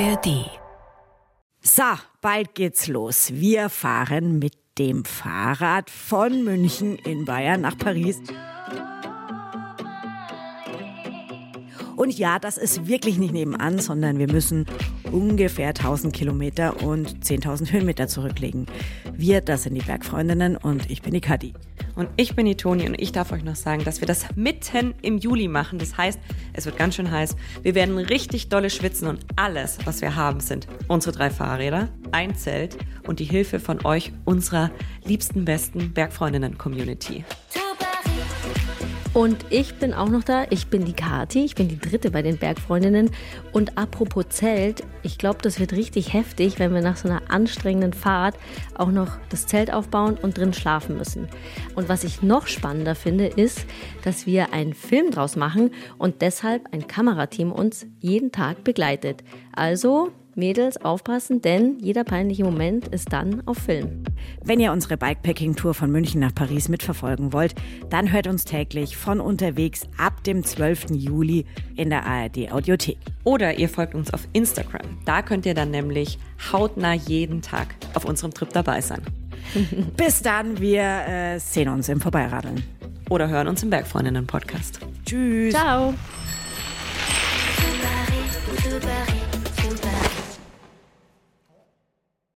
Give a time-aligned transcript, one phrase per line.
[0.00, 0.50] ARD.
[1.60, 1.84] So,
[2.20, 3.30] bald geht's los.
[3.32, 8.20] Wir fahren mit dem Fahrrad von München in Bayern nach Paris.
[11.96, 14.66] Und ja, das ist wirklich nicht nebenan, sondern wir müssen
[15.12, 18.66] ungefähr 1000 Kilometer und 10.000 Höhenmeter zurücklegen.
[19.12, 21.54] Wir, das sind die Bergfreundinnen und ich bin die Kadi.
[21.94, 24.94] Und ich bin die Toni und ich darf euch noch sagen, dass wir das mitten
[25.02, 25.78] im Juli machen.
[25.78, 26.18] Das heißt,
[26.52, 27.36] es wird ganz schön heiß.
[27.62, 32.34] Wir werden richtig dolle schwitzen und alles, was wir haben, sind unsere drei Fahrräder, ein
[32.34, 32.76] Zelt
[33.06, 34.70] und die Hilfe von euch, unserer
[35.04, 37.24] liebsten, besten Bergfreundinnen-Community.
[39.14, 40.44] Und ich bin auch noch da.
[40.50, 41.44] Ich bin die Kati.
[41.44, 43.12] Ich bin die dritte bei den Bergfreundinnen.
[43.52, 47.92] Und apropos Zelt, ich glaube, das wird richtig heftig, wenn wir nach so einer anstrengenden
[47.92, 48.36] Fahrt
[48.74, 51.28] auch noch das Zelt aufbauen und drin schlafen müssen.
[51.76, 53.66] Und was ich noch spannender finde, ist,
[54.02, 59.22] dass wir einen Film draus machen und deshalb ein Kamerateam uns jeden Tag begleitet.
[59.52, 64.04] Also Mädels aufpassen, denn jeder peinliche Moment ist dann auf Film.
[64.42, 67.54] Wenn ihr unsere Bikepacking-Tour von München nach Paris mitverfolgen wollt,
[67.90, 70.90] dann hört uns täglich von unterwegs ab dem 12.
[70.90, 72.98] Juli in der ARD Audiothek.
[73.24, 74.98] Oder ihr folgt uns auf Instagram.
[75.04, 76.18] Da könnt ihr dann nämlich
[76.52, 79.02] hautnah jeden Tag auf unserem Trip dabei sein.
[79.96, 82.62] Bis dann, wir äh, sehen uns im Vorbeiradeln.
[83.10, 84.80] Oder hören uns im Bergfreundinnen-Podcast.
[85.04, 85.54] Tschüss.
[85.54, 85.94] Ciao.